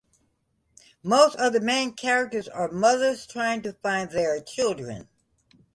[1.03, 5.07] Most of the main characters are mothers trying to find their children.